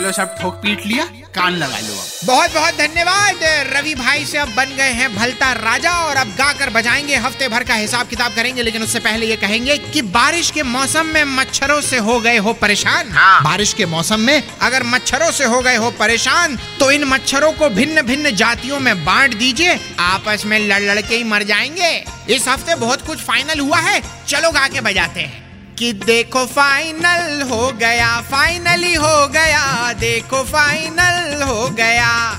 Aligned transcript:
चलो 0.00 0.12
सब 0.12 0.34
ठोक 0.40 0.54
पीट 0.54 0.84
लिया 0.86 1.04
कान 1.34 1.54
लगा 1.54 1.78
लो 1.78 1.94
अब। 1.94 2.26
बहुत 2.26 2.54
बहुत 2.54 2.74
धन्यवाद। 2.74 3.40
रवि 3.66 3.94
भाई 3.94 4.24
से 4.26 4.38
अब 4.38 4.48
बन 4.48 4.74
गए 4.76 4.90
हैं 4.90 5.14
भलता 5.16 5.52
राजा 5.52 5.90
और 6.04 6.16
अब 6.16 6.28
गाकर 6.28 6.70
बजाएँगे 6.70 7.16
हफ़्ते 7.16 7.48
भर 7.48 7.64
का 7.64 7.74
हिसाब 7.74 8.08
किताब 8.08 8.34
करेंगे 8.34 8.62
लेकिन 8.62 8.82
उससे 8.82 9.00
पहले 9.00 9.26
ये 9.26 9.36
कहेंगे 9.36 9.76
कि 9.78 10.02
बारिश 10.02 10.50
के 10.50 10.62
मौसम 10.62 11.06
में 11.06 11.24
मच्छरों 11.26 11.80
से 11.80 11.98
हो 11.98 12.18
गए 12.20 12.36
हो 12.36 12.52
परेशान। 12.52 13.10
हाँ। 13.10 13.42
बारिश 13.44 13.72
के 13.72 13.86
मौसम 13.86 14.20
में 14.20 14.42
अगर 14.62 14.82
मच्छरों 14.86 15.30
से 15.30 15.44
हो 15.44 15.60
गए 15.60 15.76
हो 15.76 15.90
परेशान 15.90 16.56
तो 16.80 16.90
इन 16.90 17.04
मच्छरों 17.04 17.52
को 17.52 17.68
भिन्न 17.70 18.02
भिन्न 18.02 18.34
जातियों 18.36 18.80
में 18.80 19.04
बांट 19.04 19.34
दीजिए 19.34 19.78
आपस 20.00 20.44
में 20.46 20.58
लड़ 20.60 20.82
लड़ 20.82 21.00
के 21.00 21.14
ही 21.14 21.24
मर 21.24 21.42
जाएँगे। 21.42 21.92
इस 22.34 22.48
हफ़्ते 22.48 22.74
बहुत 22.76 23.06
कुछ 23.06 23.18
फाइनल 23.18 23.60
हुआ 23.60 23.80
है 23.80 24.02
चलो 24.28 24.50
गा 24.50 24.66
के 24.68 24.80
बजाते 24.80 25.20
हैं। 25.20 25.49
कि 25.80 25.92
देखो 25.92 26.44
फाइनल 26.46 27.42
हो 27.42 27.72
गया 27.72 28.20
फाइनली 28.20 28.94
हो 28.94 29.28
गया 29.28 29.92
देखो 29.92 30.42
फाइनल 30.44 31.42
हो 31.42 31.68
गया। 31.68 32.29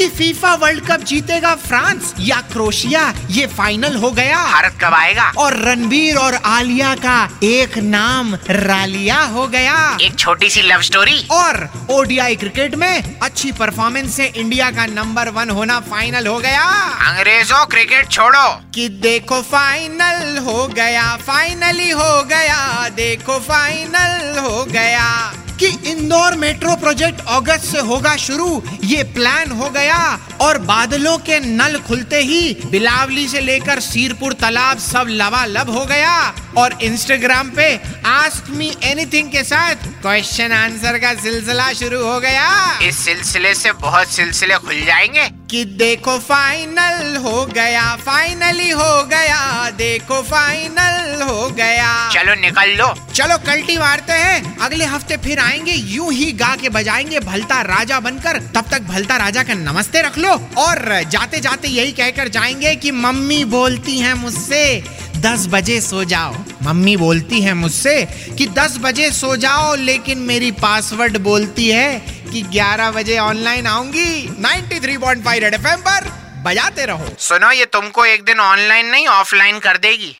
कि 0.00 0.08
फीफा 0.08 0.54
वर्ल्ड 0.54 0.86
कप 0.86 1.00
जीतेगा 1.00 1.54
फ्रांस 1.54 2.14
या 2.20 2.36
क्रोशिया 2.36 3.14
ये 3.30 3.46
फाइनल 3.46 3.96
हो 3.96 4.10
गया। 4.10 4.46
भारत 4.46 4.78
कब 4.84 4.94
आएगा? 4.94 5.32
और 5.38 5.56
रणबीर 5.56 6.16
और 6.16 6.34
आलिया 6.34 6.94
का 6.94 7.30
एक 7.42 7.78
नाम 7.78 8.34
रालिया 8.50 9.20
हो 9.20 9.46
गया। 9.46 9.96
एक 10.00 10.18
छोटी 10.18 10.50
सी 10.50 10.62
लव 10.62 10.80
स्टोरी 10.80 11.28
और 11.30 11.68
ओडीआई 11.90 12.36
क्रिकेट 12.36 12.74
में 12.74 13.20
अच्छी 13.20 13.52
परफॉर्मेंस 13.52 14.16
से 14.16 14.26
इंडिया 14.26 14.70
का 14.70 14.86
नंबर 14.86 15.28
वन 15.28 15.50
होना 15.50 15.80
फाइनल 15.80 16.26
हो 16.26 16.38
गया। 16.38 16.64
अंग्रेज़ों 17.08 17.66
क्रिकेट 17.66 18.08
छोड़ो। 18.08 18.62
कि 18.74 18.88
देखो 18.88 19.42
फाइनल 19.42 20.38
हो 20.38 20.66
गया 20.66 21.16
फाइनली 21.16 21.90
हो 21.90 22.22
गया 22.22 22.88
देखो 22.88 23.38
फाइनल 23.38 24.38
हो 24.38 24.64
गया। 24.64 25.34
कि 25.60 25.68
इंदौर 25.90 26.34
मेट्रो 26.34 26.74
प्रोजेक्ट 26.76 27.20
अगस्त 27.28 27.64
से 27.64 27.78
होगा 27.78 28.16
शुरू। 28.16 28.62
ये 28.84 29.02
प्लान 29.14 29.50
हो 29.50 29.70
गया। 29.70 29.98
और 30.40 30.58
बादलों 30.58 31.16
के 31.18 31.38
नल 31.40 31.78
खुलते 31.78 32.20
ही 32.22 32.56
बिलावली 32.70 33.26
से 33.28 33.40
लेकर 33.40 33.80
सीरपुर 33.80 34.32
तालाब 34.32 34.78
सब 34.78 35.06
लबालब 35.10 35.70
हो 35.70 35.84
गया। 35.86 36.14
और 36.58 36.78
इंस्टाग्राम 36.82 37.50
पे 37.50 37.66
आस्क 38.06 38.50
मी 38.50 38.72
एनीथिंग 38.84 39.30
के 39.30 39.42
साथ 39.44 39.86
क्वेश्चन 40.02 40.52
आंसर 40.52 40.98
का 40.98 41.12
सिलसिला 41.14 41.72
शुरू 41.72 42.02
हो 42.04 42.18
गया। 42.20 42.78
इस 42.82 42.98
सिलसिले 42.98 43.54
से 43.54 43.72
बहुत 43.72 44.08
सिलसिले 44.08 44.54
खुल 44.54 44.80
जाएँगे। 44.80 45.28
कि 45.50 45.64
देखो 45.64 46.18
फाइनल 46.18 47.16
हो 47.16 47.44
गया 47.46 47.84
फाइनली 47.96 48.70
हो 48.70 49.04
गया 49.04 49.70
देखो 49.70 50.20
फाइनल 50.22 51.22
हो 51.22 51.48
गया। 51.50 52.10
चलो 52.10 52.34
निकल 52.40 52.76
लो। 52.78 52.92
चलो 53.14 53.38
कल्टी 53.46 53.78
मारते 53.78 54.12
हैं 54.12 54.58
अगले 54.58 54.84
हफ़्ते 54.84 55.16
फिर 55.16 55.38
आएँगे 55.38 55.72
यूँ 55.72 56.12
ही 56.12 56.30
गा 56.32 56.54
के 56.56 56.68
बजाएँगे 56.68 57.20
भलता 57.20 57.60
राजा 57.62 58.00
बनकर 58.00 58.38
तब 58.54 58.70
तक 58.70 58.82
भलता 58.82 59.16
राजा 59.16 59.42
का 59.42 59.54
नमस्ते 59.54 60.02
रख 60.02 60.18
लो। 60.18 60.29
और 60.36 61.02
जाते 61.02 61.40
जाते 61.40 61.68
यही 61.68 61.92
कहकर 61.92 62.28
जाएँगे 62.28 62.76
कि 62.76 62.90
मम्मी 62.90 63.44
बोलती 63.44 63.98
हैं 63.98 64.14
मुझसे, 64.14 64.84
दस 65.16 65.46
बजे 65.48 65.80
सो 65.80 66.04
जाओ। 66.04 66.36
मम्मी 66.62 66.96
बोलती 66.96 67.40
है 67.40 67.54
मुझसे 67.54 68.08
कि, 68.38 68.46
दस 68.46 68.76
बजे 68.78 69.10
सो 69.10 69.36
जाओ, 69.36 69.74
लेकिन 69.74 70.18
मेरी 70.18 70.50
पासवर्ड 70.50 71.18
बोलती 71.18 71.68
है 71.68 71.98
कि 72.32 72.42
ग्यारह 72.42 72.90
बजे 72.90 73.18
ऑनलाइन 73.18 73.66
आऊँगी। 73.66 74.36
93.5 74.40 75.38
रेड 75.38 75.56
फाइव 75.56 75.78
पर 75.78 76.20
बजाते 76.42 76.86
रहो। 76.86 77.06
सुनो, 77.18 77.50
ये 77.50 77.64
तुमको 77.64 78.04
एक 78.04 78.24
दिन 78.24 78.40
ऑनलाइन 78.40 78.86
नहीं, 78.86 79.06
ऑफलाइन 79.06 79.58
कर 79.58 79.76
देगी। 79.76 80.16